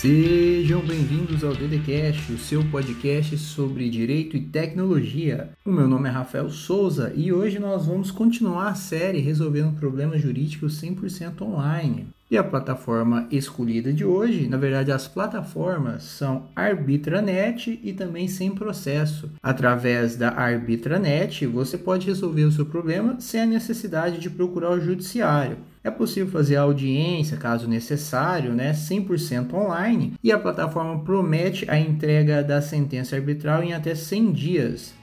[0.00, 5.50] Sejam bem-vindos ao DDCast, o seu podcast sobre direito e tecnologia.
[5.64, 10.22] O meu nome é Rafael Souza e hoje nós vamos continuar a série resolvendo problemas
[10.22, 12.06] jurídicos 100% online.
[12.30, 18.54] E a plataforma escolhida de hoje, na verdade, as plataformas são Arbitranet e também Sem
[18.54, 19.30] Processo.
[19.42, 24.80] Através da Arbitranet, você pode resolver o seu problema sem a necessidade de procurar o
[24.80, 25.56] judiciário.
[25.82, 32.44] É possível fazer audiência, caso necessário, né, 100% online, e a plataforma promete a entrega
[32.44, 34.94] da sentença arbitral em até 100 dias.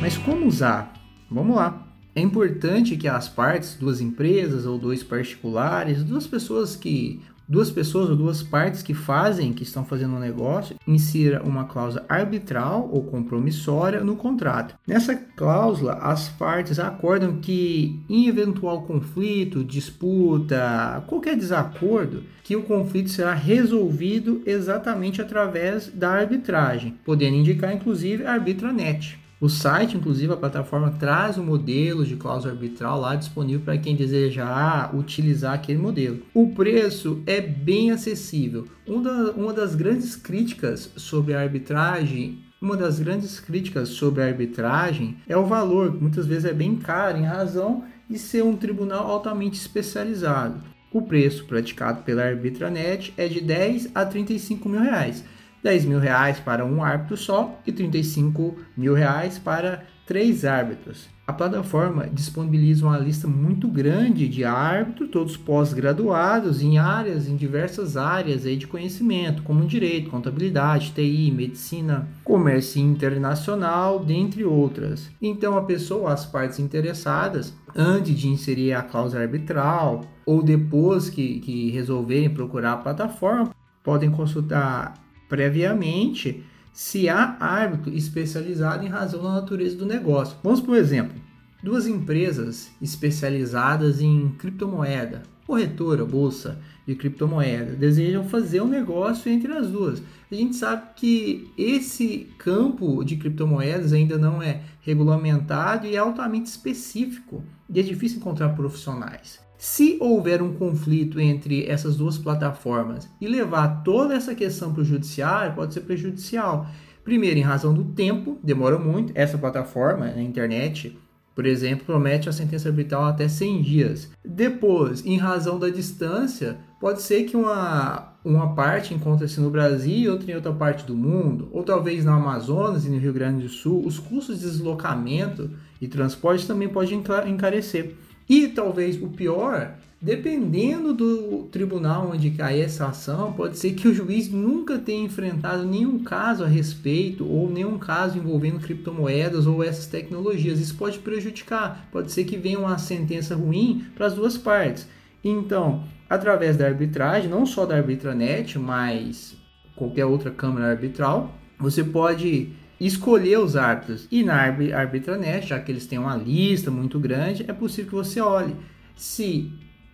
[0.00, 0.92] Mas como usar?
[1.28, 1.87] Vamos lá.
[2.18, 8.10] É importante que as partes, duas empresas ou dois particulares, duas pessoas que duas pessoas
[8.10, 13.04] ou duas partes que fazem, que estão fazendo um negócio, insira uma cláusula arbitral ou
[13.04, 14.74] compromissória no contrato.
[14.84, 23.10] Nessa cláusula, as partes acordam que em eventual conflito, disputa, qualquer desacordo, que o conflito
[23.10, 29.20] será resolvido exatamente através da arbitragem, podendo indicar inclusive a arbitranet.
[29.40, 33.78] O site, inclusive, a plataforma traz o um modelo de cláusula arbitral lá disponível para
[33.78, 36.22] quem desejar utilizar aquele modelo.
[36.34, 38.66] O preço é bem acessível.
[38.84, 45.36] Uma, das grandes críticas sobre a arbitragem uma das grandes críticas sobre a arbitragem é
[45.36, 49.56] o valor, que muitas vezes é bem caro, em razão de ser um tribunal altamente
[49.56, 50.60] especializado.
[50.92, 55.24] O preço praticado pela Arbitranet é de 10 a 35 mil reais
[55.62, 61.06] 10 mil reais para um árbitro só e 35 mil reais para três árbitros.
[61.26, 67.98] A plataforma disponibiliza uma lista muito grande de árbitros, todos pós-graduados em áreas, em diversas
[67.98, 75.10] áreas aí de conhecimento, como direito, contabilidade, TI, medicina, comércio internacional, dentre outras.
[75.20, 81.40] Então a pessoa, as partes interessadas, antes de inserir a cláusula arbitral ou depois que,
[81.40, 83.50] que resolverem procurar a plataforma,
[83.84, 84.94] podem consultar
[85.28, 90.36] previamente se há árbitro especializado em razão da natureza do negócio.
[90.42, 91.14] Vamos por exemplo,
[91.62, 96.58] duas empresas especializadas em criptomoeda, corretora, bolsa
[96.88, 100.02] de criptomoeda, desejam fazer um negócio entre as duas.
[100.32, 106.48] A gente sabe que esse campo de criptomoedas ainda não é regulamentado e é altamente
[106.48, 109.38] específico e é difícil encontrar profissionais.
[109.58, 114.84] Se houver um conflito entre essas duas plataformas e levar toda essa questão para o
[114.84, 116.66] judiciário, pode ser prejudicial.
[117.04, 119.12] Primeiro, em razão do tempo, demora muito.
[119.14, 120.96] Essa plataforma, na internet,
[121.38, 124.10] por exemplo, promete a sentença arbitral até 100 dias.
[124.24, 130.08] Depois, em razão da distância, pode ser que uma, uma parte encontre-se no Brasil e
[130.08, 133.48] outra em outra parte do mundo, ou talvez no Amazonas e no Rio Grande do
[133.48, 133.86] Sul.
[133.86, 135.48] Os custos de deslocamento
[135.80, 137.94] e transporte também podem encarecer.
[138.28, 143.94] E talvez o pior, dependendo do tribunal onde cair essa ação, pode ser que o
[143.94, 149.86] juiz nunca tenha enfrentado nenhum caso a respeito ou nenhum caso envolvendo criptomoedas ou essas
[149.86, 150.60] tecnologias.
[150.60, 154.88] Isso pode prejudicar, pode ser que venha uma sentença ruim para as duas partes.
[155.22, 159.36] Então, através da arbitragem, não só da Arbitranet, mas
[159.74, 162.50] qualquer outra câmara arbitral, você pode
[162.80, 164.06] escolher os árbitros.
[164.12, 168.20] E na Arbitranet, já que eles têm uma lista muito grande, é possível que você
[168.20, 168.54] olhe
[168.94, 169.52] se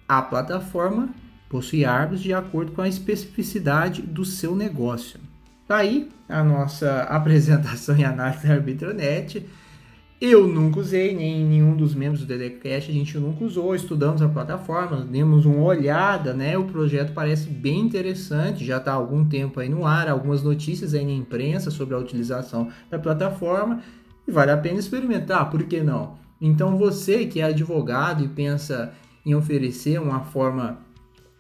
[0.09, 1.09] a plataforma
[1.49, 5.21] possui árbitros de acordo com a especificidade do seu negócio.
[5.67, 9.47] Tá aí a nossa apresentação e análise da Arbitranet.
[10.21, 14.29] Eu nunca usei, nem nenhum dos membros do DDCast, a gente nunca usou, estudamos a
[14.29, 16.57] plataforma, demos uma olhada, né?
[16.57, 20.95] O projeto parece bem interessante, já está há algum tempo aí no ar, algumas notícias
[20.95, 23.81] aí na imprensa sobre a utilização da plataforma
[24.27, 26.15] e vale a pena experimentar, por que não?
[26.41, 28.93] Então você que é advogado e pensa
[29.25, 30.79] em oferecer uma forma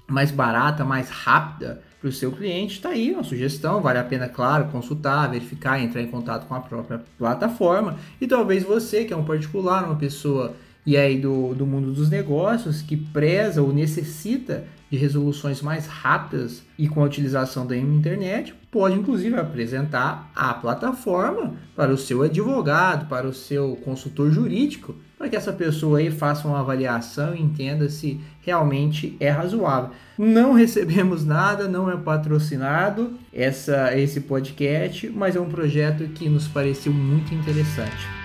[0.06, 3.81] mais barata, mais rápida para o seu cliente, está aí uma sugestão.
[3.81, 7.97] Vale a pena, claro, consultar, verificar, entrar em contato com a própria plataforma.
[8.20, 10.55] E talvez você, que é um particular, uma pessoa
[10.87, 16.63] e aí do, do mundo dos negócios que preza ou necessita de resoluções mais rápidas
[16.79, 23.07] e com a utilização da internet, pode inclusive apresentar a plataforma para o seu advogado,
[23.09, 27.89] para o seu consultor jurídico, para que essa pessoa aí faça uma avaliação e entenda
[27.89, 29.91] se realmente é razoável.
[30.19, 36.47] Não recebemos nada, não é patrocinado essa, esse podcast, mas é um projeto que nos
[36.49, 38.24] pareceu muito interessante.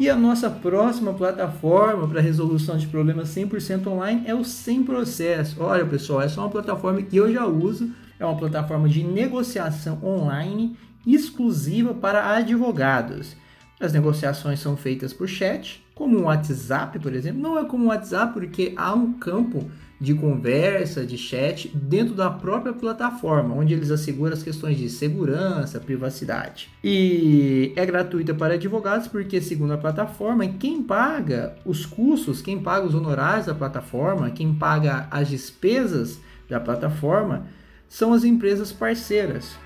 [0.00, 5.62] E a nossa próxima plataforma para resolução de problemas 100% online é o Sem Processo.
[5.62, 9.98] Olha, pessoal, essa é uma plataforma que eu já uso, é uma plataforma de negociação
[10.02, 10.74] online
[11.06, 13.36] exclusiva para advogados.
[13.80, 17.40] As negociações são feitas por chat, como o WhatsApp, por exemplo.
[17.40, 22.30] Não é como o WhatsApp porque há um campo de conversa, de chat dentro da
[22.30, 26.70] própria plataforma, onde eles asseguram as questões de segurança, privacidade.
[26.82, 32.86] E é gratuita para advogados porque, segundo a plataforma, quem paga os custos, quem paga
[32.86, 36.18] os honorários da plataforma, quem paga as despesas
[36.48, 37.46] da plataforma
[37.88, 39.56] são as empresas parceiras.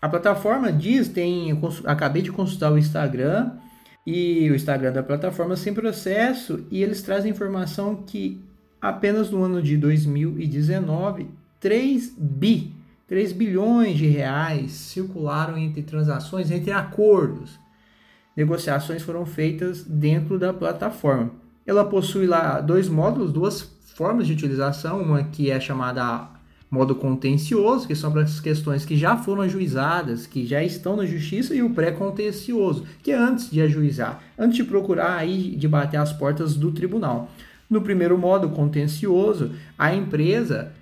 [0.00, 3.52] A plataforma diz, tem, acabei de consultar o Instagram
[4.06, 8.42] e o Instagram da plataforma sem processo e eles trazem informação que
[8.80, 11.28] apenas no ano de 2019
[11.60, 12.74] 3 bi,
[13.06, 17.60] 3 bilhões de reais circularam entre transações, entre acordos.
[18.34, 21.30] Negociações foram feitas dentro da plataforma.
[21.66, 23.60] Ela possui lá dois módulos, duas
[23.94, 26.39] formas de utilização, uma que é chamada
[26.70, 31.04] modo contencioso, que são para as questões que já foram ajuizadas, que já estão na
[31.04, 35.96] justiça, e o pré-contencioso, que é antes de ajuizar, antes de procurar aí de bater
[35.96, 37.30] as portas do tribunal.
[37.68, 40.72] No primeiro modo contencioso, a empresa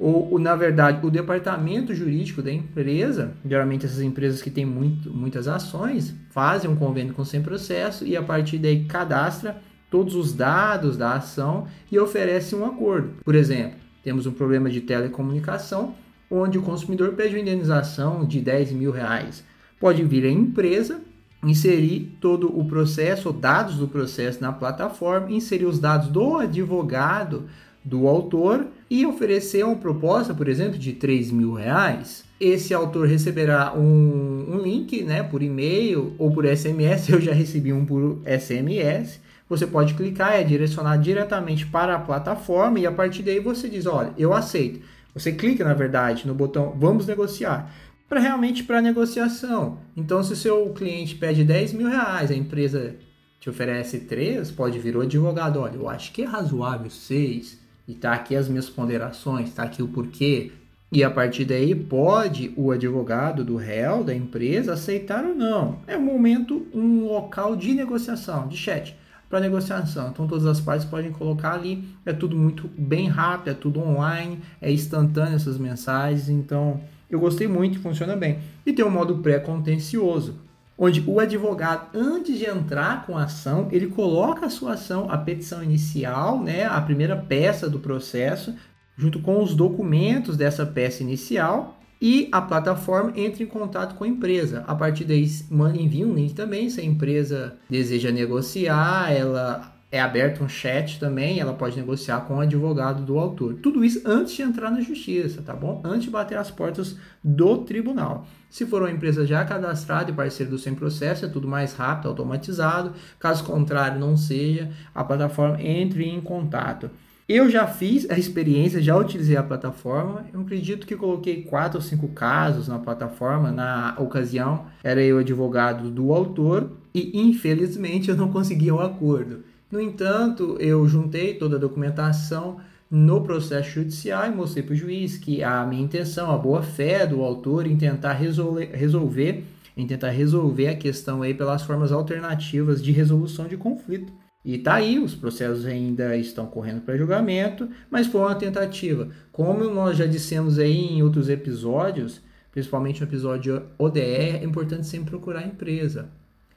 [0.00, 5.10] ou, ou, na verdade o departamento jurídico da empresa, geralmente essas empresas que têm muito,
[5.10, 9.60] muitas ações, fazem um convênio com sem processo e a partir daí cadastra
[9.90, 13.16] todos os dados da ação e oferece um acordo.
[13.22, 15.94] Por exemplo, temos um problema de telecomunicação,
[16.30, 19.44] onde o consumidor pede uma indenização de 10 mil reais.
[19.78, 21.00] Pode vir a empresa,
[21.44, 27.44] inserir todo o processo, dados do processo na plataforma, inserir os dados do advogado,
[27.82, 32.24] do autor e oferecer uma proposta, por exemplo, de 3 mil reais.
[32.38, 37.08] Esse autor receberá um, um link né, por e-mail ou por SMS.
[37.10, 39.18] Eu já recebi um por SMS
[39.50, 43.84] você pode clicar, é direcionado diretamente para a plataforma e a partir daí você diz,
[43.84, 44.80] olha, eu aceito.
[45.12, 47.68] Você clica, na verdade, no botão vamos negociar
[48.08, 49.78] para realmente para negociação.
[49.96, 52.94] Então, se o seu cliente pede 10 mil reais, a empresa
[53.40, 57.58] te oferece 3, pode vir o advogado, olha, eu acho que é razoável 6,
[57.88, 60.52] e tá aqui as minhas ponderações, tá aqui o porquê.
[60.92, 65.78] E a partir daí pode o advogado do réu, da empresa, aceitar ou não.
[65.86, 68.96] É um momento, um local de negociação, de chat
[69.30, 70.08] para negociação.
[70.08, 74.40] Então todas as partes podem colocar ali, é tudo muito bem rápido, é tudo online,
[74.60, 78.40] é instantâneo essas mensagens, então eu gostei muito, funciona bem.
[78.66, 80.40] E tem o modo pré-contencioso,
[80.76, 85.16] onde o advogado, antes de entrar com a ação, ele coloca a sua ação, a
[85.16, 88.54] petição inicial, né, a primeira peça do processo,
[88.96, 94.08] junto com os documentos dessa peça inicial, e a plataforma entra em contato com a
[94.08, 94.64] empresa.
[94.66, 95.28] A partir daí,
[95.74, 96.70] envia um link também.
[96.70, 102.36] Se a empresa deseja negociar, ela é aberto um chat também, ela pode negociar com
[102.36, 103.54] o advogado do autor.
[103.60, 105.82] Tudo isso antes de entrar na justiça, tá bom?
[105.84, 108.24] Antes de bater as portas do tribunal.
[108.48, 112.08] Se for uma empresa já cadastrada e parceiro do Sem Processo, é tudo mais rápido,
[112.08, 112.92] automatizado.
[113.18, 116.88] Caso contrário, não seja, a plataforma entre em contato.
[117.32, 120.26] Eu já fiz a experiência, já utilizei a plataforma.
[120.34, 123.52] Eu acredito que coloquei quatro ou cinco casos na plataforma.
[123.52, 129.44] Na ocasião, era eu advogado do autor e infelizmente eu não consegui um acordo.
[129.70, 132.56] No entanto, eu juntei toda a documentação
[132.90, 137.06] no processo judicial e mostrei para o juiz que a minha intenção, a boa fé
[137.06, 139.44] do autor em tentar resolver, resolver,
[139.76, 144.12] em tentar resolver a questão aí pelas formas alternativas de resolução de conflito.
[144.44, 149.08] E tá aí, os processos ainda estão correndo para julgamento, mas foi uma tentativa.
[149.30, 155.10] Como nós já dissemos aí em outros episódios, principalmente no episódio ODR, é importante sempre
[155.10, 156.08] procurar a empresa.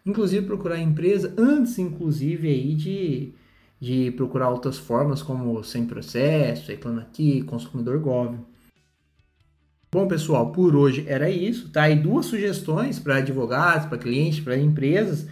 [0.06, 3.34] Inclusive procurar a empresa antes, inclusive, aí de,
[3.80, 8.38] de procurar outras formas como sem processo, reclama aqui, consumidor gov.
[9.92, 11.70] Bom, pessoal, por hoje era isso.
[11.70, 15.28] Tá aí duas sugestões para advogados, para clientes, para empresas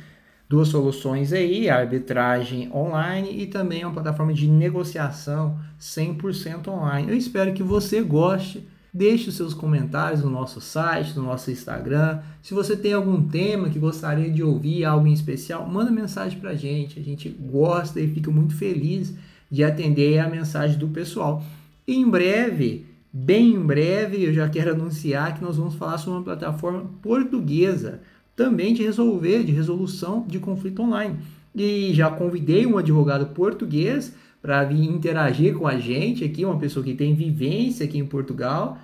[0.51, 7.09] duas soluções aí, arbitragem online e também uma plataforma de negociação 100% online.
[7.09, 8.67] Eu espero que você goste.
[8.93, 12.19] Deixe os seus comentários no nosso site, no nosso Instagram.
[12.41, 16.49] Se você tem algum tema que gostaria de ouvir, algo em especial, manda mensagem para
[16.49, 16.99] a gente.
[16.99, 19.13] A gente gosta e fica muito feliz
[19.49, 21.41] de atender a mensagem do pessoal.
[21.87, 26.17] E em breve, bem em breve, eu já quero anunciar que nós vamos falar sobre
[26.17, 28.01] uma plataforma portuguesa
[28.41, 31.17] também de resolver, de resolução de conflito online.
[31.55, 36.83] E já convidei um advogado português para vir interagir com a gente aqui, uma pessoa
[36.83, 38.79] que tem vivência aqui em Portugal,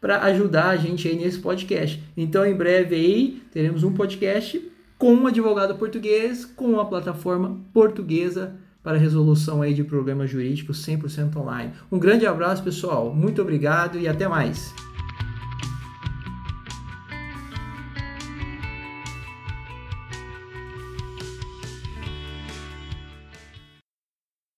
[0.00, 2.00] para ajudar a gente aí nesse podcast.
[2.16, 4.62] Então, em breve aí, teremos um podcast
[4.96, 11.36] com um advogado português, com uma plataforma portuguesa para resolução aí de problemas jurídicos 100%
[11.36, 11.72] online.
[11.90, 13.12] Um grande abraço, pessoal.
[13.12, 14.72] Muito obrigado e até mais.